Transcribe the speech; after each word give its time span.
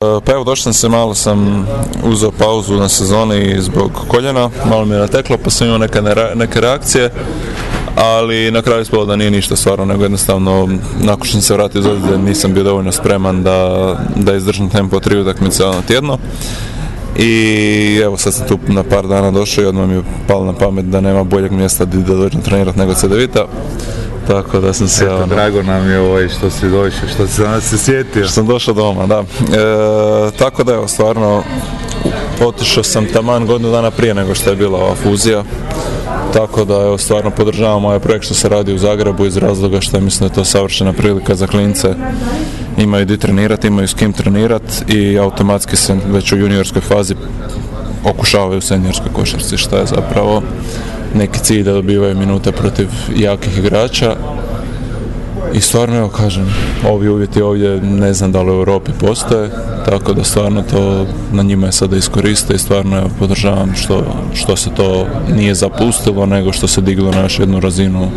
Pa 0.00 0.32
evo 0.32 0.44
došao 0.44 0.62
sam 0.62 0.72
se, 0.72 0.88
malo 0.88 1.14
sam 1.14 1.66
uzeo 2.04 2.30
pauzu 2.30 2.76
na 2.76 2.88
sezoni 2.88 3.60
zbog 3.60 3.90
koljena, 4.08 4.50
malo 4.68 4.84
mi 4.84 4.94
je 4.94 5.00
nateklo 5.00 5.36
pa 5.44 5.50
sam 5.50 5.66
imao 5.66 5.78
neke, 5.78 6.02
neke 6.34 6.60
reakcije, 6.60 7.10
ali 7.96 8.50
na 8.50 8.62
kraju 8.62 8.82
ispalo 8.82 9.04
da 9.04 9.16
nije 9.16 9.30
ništa 9.30 9.56
stvarno, 9.56 9.84
nego 9.84 10.02
jednostavno 10.02 10.68
nakon 11.00 11.24
što 11.24 11.32
sam 11.32 11.42
se 11.42 11.54
vratio 11.54 11.78
iz 11.78 11.86
nisam 12.24 12.54
bio 12.54 12.62
dovoljno 12.62 12.92
spreman 12.92 13.42
da, 13.42 13.96
da 14.16 14.34
izdržam 14.34 14.70
tempo 14.70 15.00
tri 15.00 15.20
utakmice 15.20 15.64
na 15.64 15.82
tjedno. 15.82 16.18
I 17.16 18.00
evo 18.04 18.16
sad 18.16 18.34
sam 18.34 18.48
tu 18.48 18.58
na 18.68 18.82
par 18.82 19.06
dana 19.06 19.30
došao 19.30 19.64
i 19.64 19.66
odmah 19.66 19.88
mi 19.88 19.94
je 19.94 20.02
palo 20.28 20.44
na 20.44 20.52
pamet 20.52 20.84
da 20.84 21.00
nema 21.00 21.24
boljeg 21.24 21.52
mjesta 21.52 21.84
da 21.84 22.14
dođem 22.14 22.40
trenirati 22.40 22.78
nego 22.78 22.94
Cedevita. 22.94 23.46
Tako 24.30 24.60
da 24.60 24.72
sam 24.72 24.88
se... 24.88 25.04
Eto, 25.04 25.26
drago 25.26 25.62
nam 25.62 25.90
je 25.90 26.00
ovaj 26.00 26.28
što 26.28 26.50
si 26.50 26.68
došao, 26.68 27.08
što 27.14 27.26
si 27.26 27.42
danas 27.42 27.64
se 27.64 27.78
sjetio. 27.78 28.24
Što 28.24 28.32
sam 28.32 28.46
došao 28.46 28.74
doma, 28.74 29.06
da. 29.06 29.18
E, 29.18 29.24
tako 30.38 30.64
da 30.64 30.72
evo, 30.74 30.88
stvarno, 30.88 31.42
otišao 32.40 32.82
sam 32.82 33.06
taman 33.06 33.46
godinu 33.46 33.70
dana 33.70 33.90
prije 33.90 34.14
nego 34.14 34.34
što 34.34 34.50
je 34.50 34.56
bila 34.56 34.78
ova 34.78 34.94
fuzija. 34.94 35.44
Tako 36.32 36.64
da 36.64 36.74
evo, 36.74 36.98
stvarno 36.98 37.30
podržavam 37.30 37.84
ovaj 37.84 37.98
projekt 37.98 38.24
što 38.24 38.34
se 38.34 38.48
radi 38.48 38.74
u 38.74 38.78
Zagrebu 38.78 39.26
iz 39.26 39.36
razloga 39.36 39.80
što 39.80 40.00
mislim 40.00 40.28
da 40.28 40.32
je 40.32 40.34
to 40.34 40.44
savršena 40.44 40.92
prilika 40.92 41.34
za 41.34 41.46
klince. 41.46 41.94
Imaju 42.78 43.04
di 43.04 43.18
trenirati, 43.18 43.66
imaju 43.66 43.88
s 43.88 43.94
kim 43.94 44.12
trenirati 44.12 44.94
i 44.94 45.18
automatski 45.18 45.76
se 45.76 45.96
već 46.06 46.32
u 46.32 46.36
juniorskoj 46.36 46.82
fazi 46.82 47.14
okušavaju 48.04 48.58
u 48.58 48.60
seniorskoj 48.60 49.12
košarci 49.12 49.56
što 49.56 49.76
je 49.76 49.86
zapravo 49.86 50.42
neki 51.14 51.38
cilj 51.38 51.62
da 51.62 51.72
dobivaju 51.72 52.16
minute 52.16 52.52
protiv 52.52 52.88
jakih 53.16 53.58
igrača 53.58 54.16
i 55.54 55.60
stvarno 55.60 55.96
evo 55.96 56.08
kažem 56.08 56.54
ovi 56.88 57.08
uvjeti 57.08 57.42
ovdje 57.42 57.80
ne 57.80 58.14
znam 58.14 58.32
da 58.32 58.42
li 58.42 58.50
u 58.50 58.54
Europi 58.54 58.90
postoje 59.00 59.50
tako 59.84 60.12
da 60.12 60.24
stvarno 60.24 60.62
to 60.62 61.06
na 61.32 61.42
njima 61.42 61.66
je 61.66 61.72
sada 61.72 61.96
iskoriste 61.96 62.54
i 62.54 62.58
stvarno 62.58 62.98
evo 62.98 63.10
podržavam 63.18 63.74
što, 63.74 64.04
što 64.34 64.56
se 64.56 64.70
to 64.76 65.06
nije 65.34 65.54
zapustilo 65.54 66.26
nego 66.26 66.52
što 66.52 66.68
se 66.68 66.80
diglo 66.80 67.10
na 67.10 67.20
još 67.20 67.38
jednu 67.38 67.60
razinu 67.60 68.08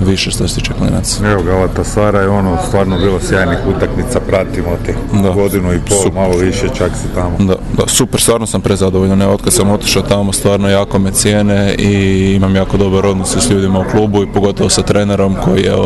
više 0.00 0.30
što 0.30 0.48
se 0.48 0.54
tiče 0.54 0.72
klinaca. 0.78 1.30
Evo 1.30 1.42
Galatasaray 1.42 2.20
je 2.20 2.28
ono 2.28 2.58
stvarno 2.68 2.98
bilo 2.98 3.20
sjajnih 3.20 3.58
utakmica, 3.76 4.20
pratimo 4.20 4.68
te 4.86 4.94
godinu 5.34 5.72
i 5.72 5.78
pol, 5.88 6.12
malo 6.14 6.36
više 6.36 6.68
čak 6.78 6.90
si 7.02 7.14
tamo. 7.14 7.36
Da, 7.38 7.54
da, 7.76 7.86
super, 7.86 8.20
stvarno 8.20 8.46
sam 8.46 8.60
prezadovoljan, 8.60 9.22
evo 9.22 9.38
kad 9.38 9.52
sam 9.52 9.70
otišao 9.70 10.02
tamo 10.02 10.32
stvarno 10.32 10.68
jako 10.68 10.98
me 10.98 11.10
cijene 11.10 11.74
i 11.74 12.32
imam 12.34 12.56
jako 12.56 12.76
dobar 12.76 13.06
odnos 13.06 13.36
s 13.36 13.50
ljudima 13.50 13.78
u 13.78 13.90
klubu 13.90 14.22
i 14.22 14.32
pogotovo 14.32 14.70
sa 14.70 14.82
trenerom 14.82 15.36
koji 15.44 15.62
je 15.62 15.76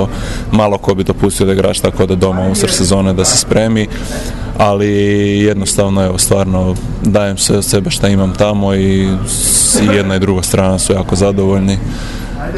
malo 0.53 0.79
ko 0.81 0.95
bi 0.95 1.05
dopustio 1.05 1.47
da 1.47 1.53
igraš 1.53 1.81
tako 1.81 2.07
da 2.07 2.15
doma 2.15 2.49
usred 2.49 2.71
sezone 2.71 3.13
da 3.13 3.25
se 3.25 3.39
spremi 3.39 3.89
ali 4.59 4.89
jednostavno 5.39 6.05
evo 6.05 6.19
stvarno 6.19 6.75
dajem 7.03 7.39
sve 7.39 7.57
od 7.57 7.65
sebe 7.65 7.91
šta 7.91 8.09
imam 8.09 8.33
tamo 8.35 8.75
i 8.75 9.09
jedna 9.95 10.17
i 10.17 10.21
druga 10.21 10.43
strana 10.43 10.79
su 10.79 10.93
jako 10.93 11.17
zadovoljni 11.17 11.79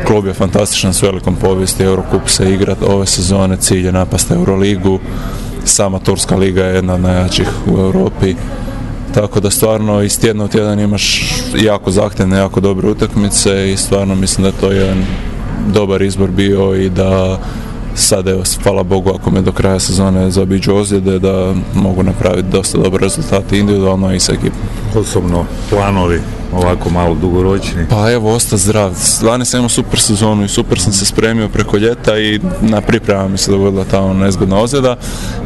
Klub 0.06 0.27
je 0.27 0.33
fantastičan 0.33 0.95
s 0.95 1.03
velikom 1.03 1.37
povijesti, 1.37 1.83
Eurocup 1.83 2.28
se 2.28 2.53
igra 2.53 2.77
ove 2.87 3.06
sezone, 3.06 3.56
cilj 3.56 3.87
je 3.87 3.93
napast 3.93 4.31
Euroligu, 4.31 4.98
sama 5.65 5.98
Turska 5.98 6.37
liga 6.37 6.65
je 6.65 6.75
jedna 6.75 6.95
od 6.95 7.00
najjačih 7.00 7.48
u 7.67 7.78
Europi. 7.78 8.34
Tako 9.15 9.41
da 9.41 9.50
stvarno 9.50 10.03
iz 10.03 10.20
tjedna 10.20 10.45
u 10.45 10.48
tjedan 10.48 10.81
imaš 10.81 11.34
jako 11.56 11.91
zahtjevne, 11.91 12.39
jako 12.39 12.61
dobre 12.61 12.89
utakmice 12.89 13.73
i 13.73 13.77
stvarno 13.77 14.15
mislim 14.15 14.43
da 14.43 14.48
je 14.48 14.61
to 14.61 14.73
jedan 14.73 15.05
dobar 15.75 16.03
izbor 16.03 16.31
bio 16.31 16.75
i 16.75 16.91
da 16.91 17.39
sad 17.94 18.28
evo, 18.28 18.42
hvala 18.62 18.82
Bogu 18.82 19.10
ako 19.10 19.30
me 19.30 19.40
do 19.40 19.52
kraja 19.52 19.80
sezone 19.80 20.30
zabiđu 20.30 20.74
ozljede 20.74 21.18
da 21.18 21.54
mogu 21.74 22.02
napraviti 22.02 22.48
dosta 22.48 22.78
dobre 22.78 23.00
rezultate 23.00 23.58
individualno 23.58 24.14
i 24.14 24.20
sa 24.20 24.32
ekipom. 24.32 24.60
Osobno 24.96 25.44
planovi 25.70 26.20
ovako 26.52 26.90
malo 26.90 27.14
dugoročni? 27.14 27.86
Pa 27.90 28.10
evo, 28.10 28.34
osta 28.34 28.56
zdrav. 28.56 28.92
Lani 29.22 29.44
sam 29.44 29.58
imao 29.58 29.68
super 29.68 30.00
sezonu 30.00 30.44
i 30.44 30.48
super 30.48 30.80
sam 30.80 30.92
se 30.92 31.04
spremio 31.04 31.48
preko 31.48 31.76
ljeta 31.76 32.19
i 32.19 32.41
na 32.60 32.81
priprema 32.81 33.28
mi 33.28 33.38
se 33.38 33.50
dogodila 33.50 33.84
ta 33.84 34.12
nezgodna 34.12 34.60
ozljeda, 34.60 34.97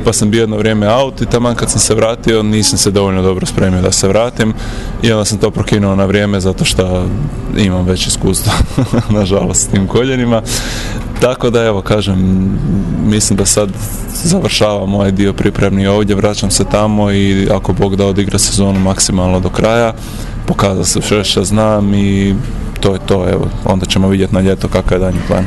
pa 0.04 0.12
sam 0.12 0.30
bio 0.30 0.40
jedno 0.40 0.56
vrijeme 0.56 0.94
out 0.94 1.20
i 1.20 1.26
taman 1.26 1.54
kad 1.54 1.70
sam 1.70 1.80
se 1.80 1.94
vratio 1.94 2.42
nisam 2.42 2.78
se 2.78 2.90
dovoljno 2.90 3.22
dobro 3.22 3.46
spremio 3.46 3.82
da 3.82 3.92
se 3.92 4.08
vratim 4.08 4.54
i 5.02 5.12
onda 5.12 5.24
sam 5.24 5.38
to 5.38 5.50
prokinuo 5.50 5.94
na 5.94 6.04
vrijeme 6.04 6.40
zato 6.40 6.64
što 6.64 7.06
imam 7.56 7.86
već 7.86 8.06
iskustvo, 8.06 8.52
nažalost, 9.18 9.62
s 9.62 9.66
tim 9.66 9.86
koljenima. 9.86 10.42
Tako 11.21 11.50
da 11.50 11.65
evo, 11.65 11.82
kažem, 11.82 12.49
mislim 13.06 13.37
da 13.37 13.47
sad 13.47 13.69
završavam 14.25 14.94
ovaj 14.94 15.12
dio 15.12 15.32
pripremni 15.32 15.87
ovdje, 15.87 16.16
vraćam 16.16 16.50
se 16.50 16.65
tamo 16.65 17.12
i 17.12 17.49
ako 17.50 17.72
Bog 17.72 17.97
da 17.97 18.06
odigra 18.06 18.38
sezonu 18.38 18.81
maksimalno 18.81 19.41
do 19.41 19.49
kraja, 19.49 19.94
pokazao 20.47 20.84
se 20.84 21.25
što 21.25 21.44
znam 21.44 21.94
i 21.94 22.34
to 22.81 22.93
je 22.93 22.99
to, 23.06 23.28
evo, 23.28 23.49
onda 23.65 23.87
ćemo 23.87 24.09
vidjeti 24.09 24.34
na 24.34 24.41
ljeto 24.41 24.69
kakav 24.69 24.99
je 24.99 25.04
danji 25.04 25.21
plan. 25.28 25.44